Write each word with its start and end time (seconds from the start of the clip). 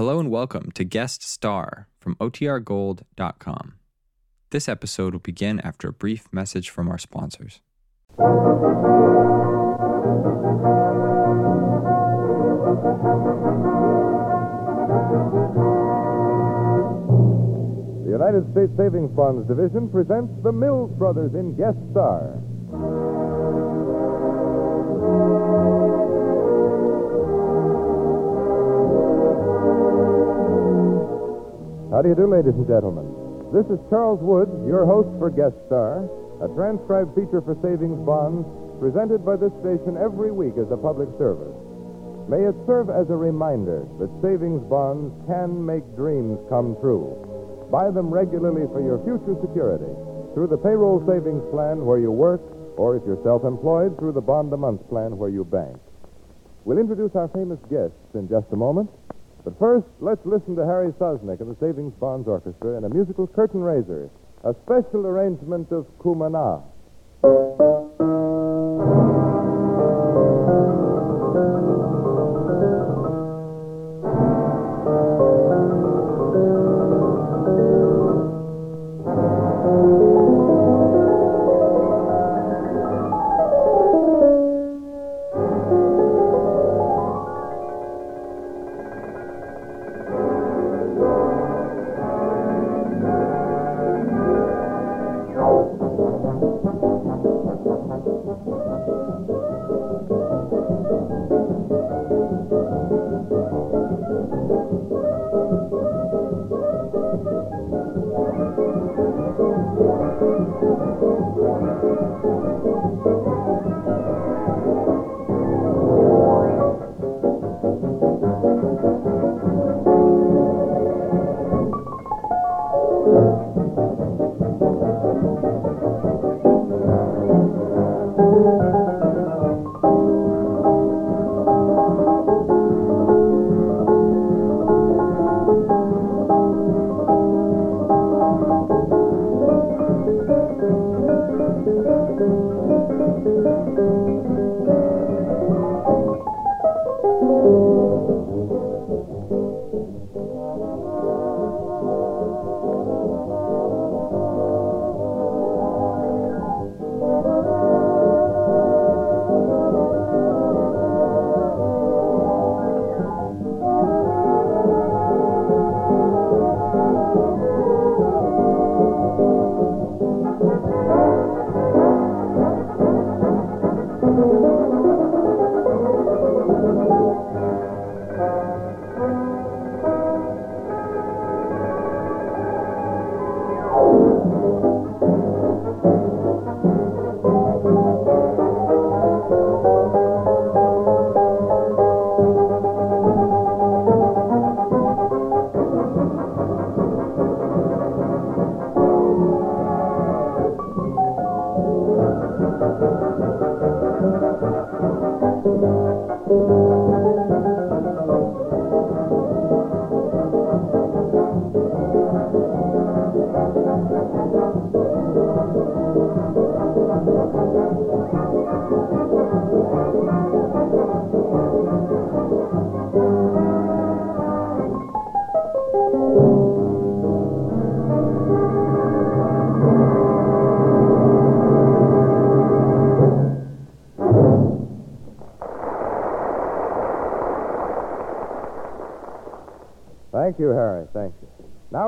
Hello 0.00 0.18
and 0.18 0.30
welcome 0.30 0.72
to 0.72 0.82
Guest 0.82 1.22
Star 1.22 1.86
from 2.00 2.14
OTRGold.com. 2.16 3.74
This 4.48 4.66
episode 4.66 5.12
will 5.12 5.20
begin 5.20 5.60
after 5.60 5.88
a 5.88 5.92
brief 5.92 6.26
message 6.32 6.70
from 6.70 6.88
our 6.88 6.96
sponsors. 6.96 7.60
The 8.16 8.24
United 18.08 18.50
States 18.52 18.72
Savings 18.78 19.12
Bonds 19.14 19.46
Division 19.46 19.90
presents 19.90 20.32
the 20.42 20.50
Mills 20.50 20.96
Brothers 20.98 21.34
in 21.34 21.54
Guest 21.58 21.76
Star. 21.90 22.40
How 32.00 32.02
do 32.02 32.16
you 32.16 32.16
do, 32.16 32.32
ladies 32.32 32.56
and 32.56 32.64
gentlemen? 32.64 33.04
This 33.52 33.68
is 33.68 33.76
Charles 33.92 34.24
Woods, 34.24 34.56
your 34.64 34.88
host 34.88 35.12
for 35.20 35.28
Guest 35.28 35.52
Star, 35.68 36.08
a 36.40 36.48
transcribed 36.56 37.12
feature 37.12 37.44
for 37.44 37.52
savings 37.60 38.00
bonds 38.08 38.48
presented 38.80 39.20
by 39.20 39.36
this 39.36 39.52
station 39.60 40.00
every 40.00 40.32
week 40.32 40.56
as 40.56 40.64
a 40.72 40.80
public 40.80 41.12
service. 41.20 41.52
May 42.24 42.40
it 42.40 42.56
serve 42.64 42.88
as 42.88 43.12
a 43.12 43.20
reminder 43.20 43.84
that 44.00 44.08
savings 44.24 44.64
bonds 44.64 45.12
can 45.28 45.60
make 45.60 45.84
dreams 45.92 46.40
come 46.48 46.72
true. 46.80 47.20
Buy 47.68 47.92
them 47.92 48.08
regularly 48.08 48.64
for 48.72 48.80
your 48.80 48.96
future 49.04 49.36
security 49.44 49.92
through 50.32 50.48
the 50.48 50.56
payroll 50.56 51.04
savings 51.04 51.44
plan 51.52 51.84
where 51.84 52.00
you 52.00 52.08
work, 52.08 52.40
or 52.80 52.96
if 52.96 53.04
you're 53.04 53.20
self 53.28 53.44
employed, 53.44 53.92
through 54.00 54.16
the 54.16 54.24
bond 54.24 54.48
a 54.56 54.56
month 54.56 54.80
plan 54.88 55.20
where 55.20 55.28
you 55.28 55.44
bank. 55.44 55.76
We'll 56.64 56.80
introduce 56.80 57.12
our 57.12 57.28
famous 57.28 57.60
guests 57.68 58.16
in 58.16 58.24
just 58.24 58.48
a 58.52 58.56
moment. 58.56 58.88
But 59.44 59.58
first, 59.58 59.86
let's 60.00 60.20
listen 60.24 60.54
to 60.56 60.66
Harry 60.66 60.92
Sosnik 61.00 61.40
and 61.40 61.50
the 61.50 61.56
Savings 61.60 61.94
Bonds 61.94 62.28
Orchestra 62.28 62.76
in 62.76 62.84
a 62.84 62.88
musical 62.88 63.26
curtain 63.26 63.60
raiser, 63.60 64.10
a 64.44 64.54
special 64.64 65.06
arrangement 65.06 65.72
of 65.72 65.86
Cumana. 65.98 66.62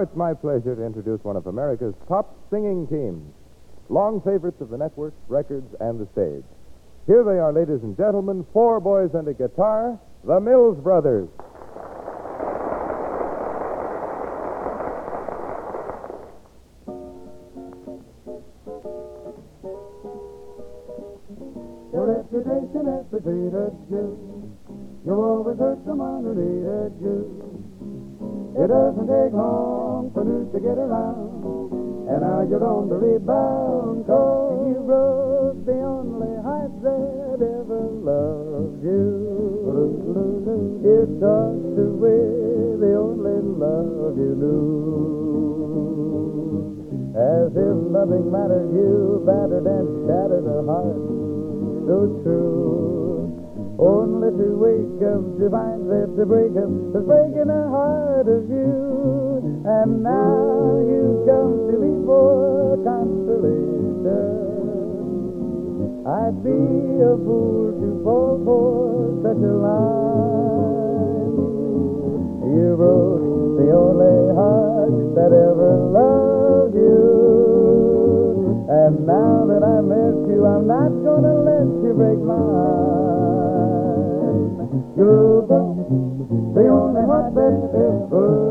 It's 0.00 0.14
my 0.14 0.32
pleasure 0.32 0.76
to 0.76 0.86
introduce 0.86 1.24
one 1.24 1.34
of 1.34 1.48
America's 1.48 1.94
top 2.06 2.36
singing 2.50 2.86
teams, 2.86 3.34
long 3.88 4.20
favorites 4.20 4.60
of 4.60 4.68
the 4.68 4.78
network, 4.78 5.12
records, 5.26 5.74
and 5.80 5.98
the 5.98 6.06
stage. 6.12 6.44
Here 7.08 7.24
they 7.24 7.40
are, 7.40 7.52
ladies 7.52 7.82
and 7.82 7.96
gentlemen, 7.96 8.46
four 8.52 8.78
boys 8.78 9.10
and 9.14 9.26
a 9.26 9.34
guitar, 9.34 9.98
the 10.22 10.38
Mills 10.38 10.78
Brothers. 10.78 11.28
Reputation 21.90 22.86
has 22.86 23.04
preceded 23.10 23.74
you. 23.90 24.56
You 25.04 25.12
always 25.12 25.58
hurt 25.58 25.78
someone 25.84 26.22
who 26.22 26.34
needed 26.38 26.92
you. 27.02 27.34
It 28.62 28.68
doesn't 28.68 29.06
take 29.08 29.32
long 29.32 29.87
to 30.26 30.58
get 30.58 30.74
around. 30.74 32.10
And 32.10 32.20
now 32.26 32.42
you're 32.42 32.64
on 32.64 32.88
the 32.88 32.96
rebound, 32.98 34.06
cause 34.06 34.66
you 34.66 34.82
broke 34.82 35.62
the 35.62 35.78
only 35.78 36.34
heart 36.42 36.74
that 36.82 37.38
ever 37.38 37.86
loved 38.02 38.82
you. 38.82 39.28
You 40.82 41.06
tossed 41.22 41.78
away 41.78 42.26
the 42.82 42.98
only 42.98 43.38
love 43.62 44.18
you 44.18 44.34
knew. 44.34 44.88
As 47.14 47.54
if 47.54 47.76
nothing 47.94 48.26
mattered, 48.32 48.74
you 48.74 49.22
battered 49.22 49.66
and 49.70 50.08
shattered 50.08 50.46
a 50.50 50.66
heart 50.66 50.98
so 51.86 52.18
true. 52.22 53.30
Only 53.78 54.30
to 54.34 54.48
wake 54.58 55.02
up 55.06 55.22
to 55.38 55.46
find 55.50 55.86
that 55.90 56.10
the 56.18 56.26
breakup 56.26 56.66
is 56.66 57.06
breaking 57.06 57.50
a 57.50 57.70
heart 57.70 58.26
of 58.26 58.50
you, 58.50 59.27
and 59.68 60.02
now 60.02 60.80
you 60.80 61.28
come 61.28 61.68
to 61.68 61.76
me 61.76 61.92
for 62.08 62.80
consolation. 62.88 64.48
I'd 66.08 66.40
be 66.40 66.56
a 67.04 67.12
fool 67.20 67.76
to 67.76 68.00
fall 68.00 68.40
for 68.48 69.12
such 69.20 69.36
a 69.44 69.54
line. 69.60 71.36
You 72.48 72.80
broke 72.80 73.60
the 73.60 73.68
only 73.76 74.32
heart 74.32 74.96
that 75.20 75.36
ever 75.36 75.76
loved 75.92 76.72
you. 76.72 78.64
And 78.72 79.04
now 79.04 79.44
that 79.52 79.60
I 79.60 79.84
miss 79.84 80.16
you, 80.32 80.48
I'm 80.48 80.64
not 80.64 80.96
gonna 81.04 81.44
let 81.44 81.68
you 81.84 81.92
break 81.92 82.16
mine. 82.24 82.48
You 84.96 85.44
broke 85.44 85.92
the 86.56 86.64
only 86.72 87.04
heart 87.04 87.34
that 87.36 87.68
ever 87.76 88.47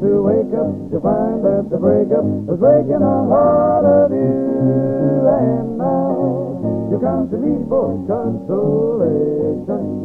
to 0.00 0.22
wake 0.22 0.54
up 0.54 0.70
to 0.90 1.00
find 1.02 1.42
that 1.42 1.66
the 1.70 1.78
breakup 1.78 2.22
was 2.22 2.58
breaking 2.58 3.02
the 3.02 3.18
heart 3.30 3.84
of 3.84 4.10
you. 4.14 5.26
And 5.28 5.78
now 5.78 6.88
you 6.90 6.98
come 7.02 7.26
to 7.30 7.36
me 7.36 7.66
for 7.66 7.98
consolation. 8.06 9.98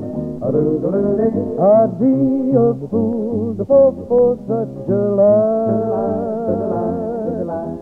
I'd 0.44 2.00
be 2.00 2.52
a 2.58 2.74
fool 2.90 3.56
to 3.58 3.64
fall 3.66 3.94
for 4.10 4.36
such 4.50 4.90
a 4.90 5.02
lie. 5.16 5.94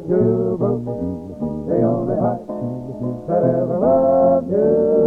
You 0.08 0.56
broke 0.60 0.86
the 1.68 1.78
only 1.81 2.18
heart 2.19 2.46
that 3.28 3.42
ever 3.42 3.78
loved 3.80 4.52
you. 4.52 5.00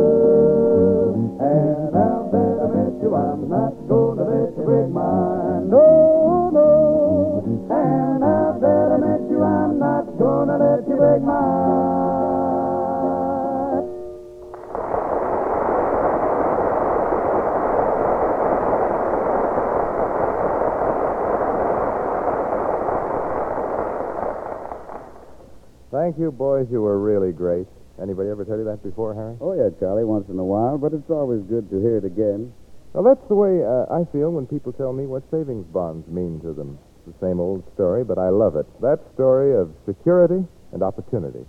Thank 26.15 26.31
you, 26.31 26.31
boys. 26.31 26.71
You 26.71 26.79
were 26.81 27.03
really 27.03 27.33
great. 27.33 27.67
Anybody 28.01 28.31
ever 28.31 28.45
tell 28.45 28.55
you 28.55 28.63
that 28.71 28.87
before, 28.87 29.19
Harry? 29.19 29.35
Oh, 29.43 29.51
yeah, 29.51 29.67
Charlie, 29.83 30.07
once 30.07 30.31
in 30.31 30.39
a 30.39 30.47
while, 30.47 30.79
but 30.79 30.95
it's 30.95 31.11
always 31.11 31.43
good 31.51 31.67
to 31.75 31.83
hear 31.83 31.99
it 31.99 32.07
again. 32.07 32.55
Well, 32.95 33.03
that's 33.03 33.27
the 33.27 33.35
way 33.35 33.67
uh, 33.67 33.91
I 33.91 34.07
feel 34.15 34.31
when 34.31 34.47
people 34.47 34.71
tell 34.71 34.93
me 34.95 35.11
what 35.11 35.27
savings 35.35 35.67
bonds 35.75 36.07
mean 36.07 36.39
to 36.47 36.55
them. 36.55 36.79
It's 37.03 37.19
the 37.19 37.27
same 37.27 37.43
old 37.43 37.67
story, 37.75 38.07
but 38.07 38.15
I 38.15 38.31
love 38.31 38.55
it. 38.55 38.63
That 38.79 39.03
story 39.19 39.59
of 39.59 39.75
security 39.91 40.47
and 40.71 40.87
opportunity. 40.87 41.43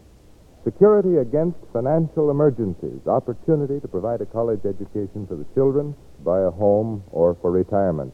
Security 0.65 1.21
against 1.21 1.61
financial 1.69 2.33
emergencies, 2.33 3.05
opportunity 3.05 3.77
to 3.85 3.87
provide 3.87 4.25
a 4.25 4.25
college 4.25 4.65
education 4.65 5.29
for 5.29 5.37
the 5.37 5.45
children, 5.53 5.93
buy 6.25 6.41
a 6.41 6.49
home, 6.49 7.05
or 7.13 7.37
for 7.37 7.53
retirement. 7.53 8.09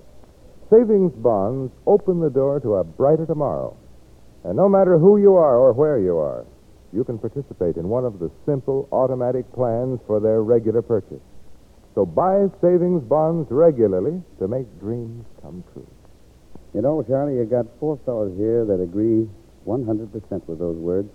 Savings 0.67 1.15
bonds 1.15 1.71
open 1.87 2.19
the 2.19 2.29
door 2.29 2.59
to 2.59 2.75
a 2.75 2.83
brighter 2.83 3.25
tomorrow. 3.25 3.71
And 4.43 4.55
no 4.55 4.67
matter 4.67 4.97
who 4.97 5.17
you 5.17 5.35
are 5.35 5.57
or 5.57 5.73
where 5.73 5.99
you 5.99 6.17
are, 6.17 6.45
you 6.93 7.03
can 7.03 7.17
participate 7.17 7.77
in 7.77 7.87
one 7.87 8.05
of 8.05 8.19
the 8.19 8.31
simple 8.45 8.87
automatic 8.91 9.51
plans 9.53 9.99
for 10.07 10.19
their 10.19 10.41
regular 10.43 10.81
purchase. 10.81 11.21
So 11.95 12.05
buy 12.05 12.47
savings 12.61 13.03
bonds 13.03 13.47
regularly 13.51 14.21
to 14.39 14.47
make 14.47 14.67
dreams 14.79 15.25
come 15.41 15.63
true. 15.73 15.87
You 16.73 16.81
know, 16.81 17.03
Charlie, 17.03 17.35
you 17.35 17.45
got 17.45 17.65
four 17.79 17.99
fellows 18.05 18.33
here 18.37 18.65
that 18.65 18.81
agree 18.81 19.27
100% 19.67 20.47
with 20.47 20.59
those 20.59 20.77
words. 20.77 21.09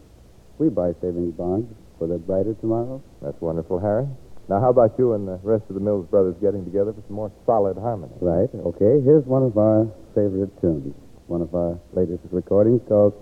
We 0.58 0.68
buy 0.68 0.92
savings 1.00 1.34
bonds 1.34 1.72
for 1.98 2.06
the 2.06 2.18
brighter 2.18 2.54
tomorrow. 2.60 3.02
That's 3.22 3.40
wonderful, 3.40 3.80
Harry. 3.80 4.06
Now, 4.48 4.60
how 4.60 4.70
about 4.70 4.94
you 4.98 5.14
and 5.14 5.26
the 5.26 5.40
rest 5.42 5.64
of 5.68 5.74
the 5.74 5.80
Mills 5.80 6.06
brothers 6.06 6.36
getting 6.40 6.64
together 6.64 6.92
for 6.92 7.02
some 7.08 7.16
more 7.16 7.32
solid 7.46 7.76
harmony? 7.76 8.12
Right, 8.20 8.48
okay. 8.54 9.02
Here's 9.02 9.24
one 9.24 9.42
of 9.42 9.58
our 9.58 9.88
favorite 10.14 10.54
tunes, 10.60 10.94
one 11.26 11.42
of 11.42 11.54
our 11.54 11.78
latest 11.92 12.22
recordings 12.30 12.80
called 12.88 13.14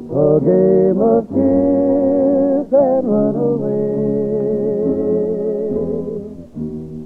a 0.08 0.40
game 0.40 1.00
of 1.04 1.28
kiss 1.28 2.72
and 2.72 3.04
run 3.04 3.36
away. 3.36 3.92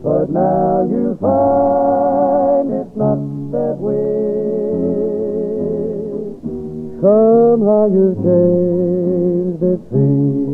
But 0.05 0.31
now 0.31 0.87
you 0.89 1.19
find 1.21 2.71
it's 2.71 2.95
not 2.95 3.19
that 3.51 3.77
way. 3.83 4.07
Somehow 7.03 7.91
you've 7.91 8.23
changed 8.23 9.63
it 9.65 9.81
seems. 9.91 10.50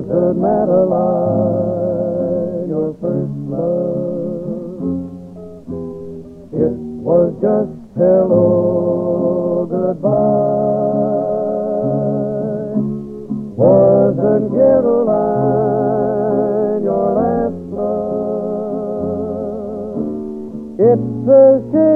Was 0.00 0.08
it 0.08 0.32
Madeline, 0.40 1.60
your 2.72 2.96
first 3.02 3.36
love? 3.52 4.80
It 6.56 6.72
was 7.04 7.36
just 7.44 7.76
hello, 8.00 9.68
goodbye. 9.68 10.08
Wasn't 13.60 14.48
Caroline 14.56 15.20
your 16.82 17.12
last 17.20 17.60
love? 17.76 18.80
It's 20.80 21.28
a 21.28 21.60
shame 21.72 21.89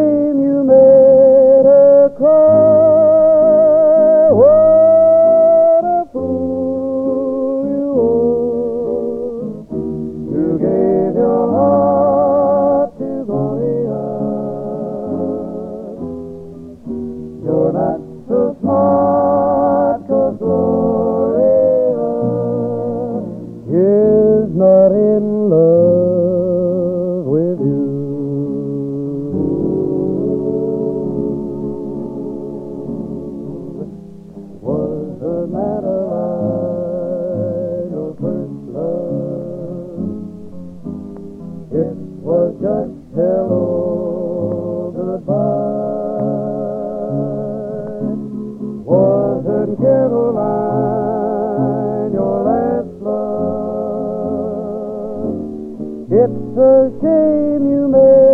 shame 57.05 57.69
you 57.71 57.87
made 57.89 58.34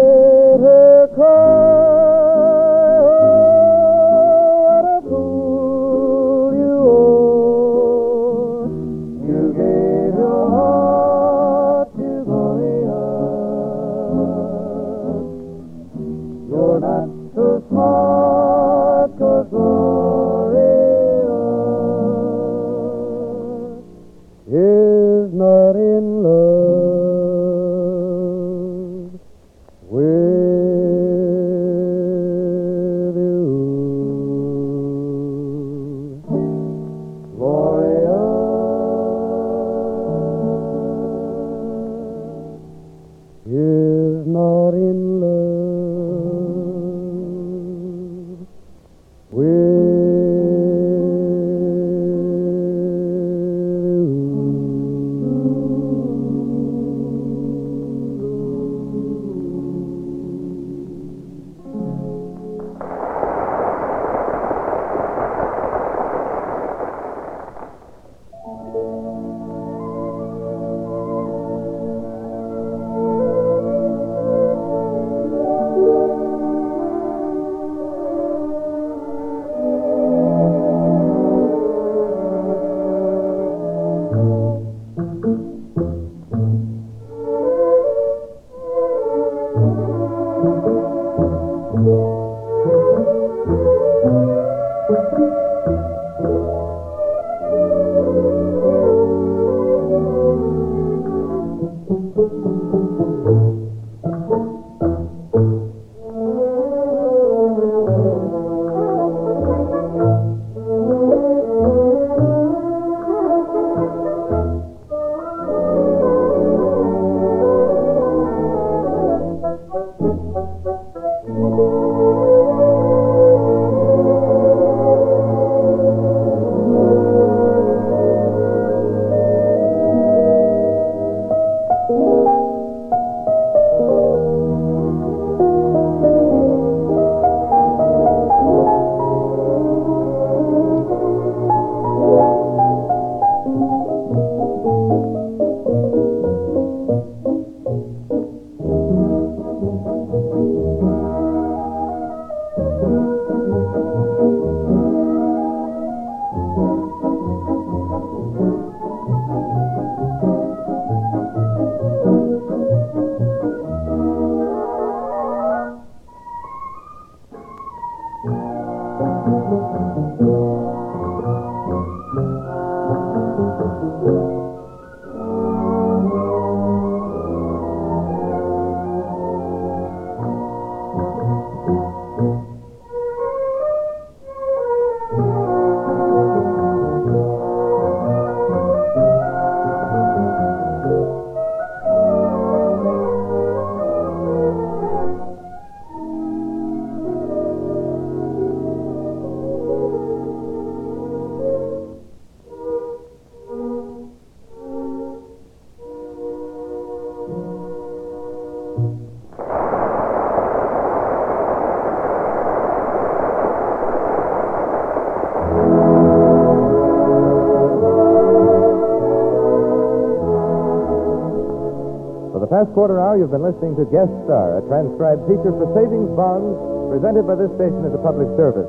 last 222.61 222.77
quarter 222.77 223.01
hour, 223.01 223.17
you've 223.17 223.33
been 223.33 223.41
listening 223.41 223.73
to 223.73 223.89
Guest 223.89 224.13
Star, 224.29 224.61
a 224.61 224.63
transcribed 224.69 225.25
feature 225.25 225.49
for 225.49 225.65
savings 225.73 226.13
bonds 226.13 226.53
presented 226.93 227.25
by 227.25 227.33
this 227.33 227.49
station 227.57 227.89
as 227.89 227.93
a 227.97 228.03
public 228.05 228.29
service. 228.37 228.69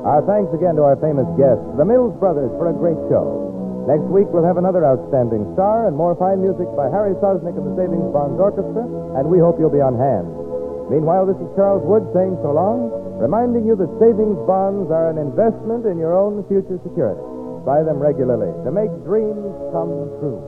Our 0.00 0.24
thanks 0.24 0.48
again 0.56 0.80
to 0.80 0.88
our 0.88 0.96
famous 0.96 1.28
guests, 1.36 1.60
the 1.76 1.84
Mills 1.84 2.16
Brothers, 2.16 2.48
for 2.56 2.72
a 2.72 2.76
great 2.80 2.96
show. 3.12 3.84
Next 3.84 4.08
week, 4.08 4.32
we'll 4.32 4.48
have 4.48 4.56
another 4.56 4.80
outstanding 4.80 5.44
star 5.52 5.84
and 5.84 5.92
more 5.92 6.16
fine 6.16 6.40
music 6.40 6.72
by 6.72 6.88
Harry 6.88 7.12
Sosnik 7.20 7.52
and 7.52 7.68
the 7.68 7.76
Savings 7.76 8.08
Bonds 8.16 8.40
Orchestra, 8.40 8.88
and 9.20 9.28
we 9.28 9.36
hope 9.36 9.60
you'll 9.60 9.68
be 9.68 9.84
on 9.84 10.00
hand. 10.00 10.32
Meanwhile, 10.88 11.28
this 11.28 11.36
is 11.36 11.52
Charles 11.52 11.84
Wood 11.84 12.08
saying 12.16 12.40
so 12.40 12.56
long, 12.56 12.88
reminding 13.20 13.68
you 13.68 13.76
that 13.76 13.92
savings 14.00 14.40
bonds 14.48 14.88
are 14.88 15.12
an 15.12 15.20
investment 15.20 15.84
in 15.84 16.00
your 16.00 16.16
own 16.16 16.48
future 16.48 16.80
security. 16.80 17.20
Buy 17.68 17.84
them 17.84 18.00
regularly 18.00 18.56
to 18.64 18.72
make 18.72 18.88
dreams 19.04 19.52
come 19.76 20.16
true. 20.16 20.40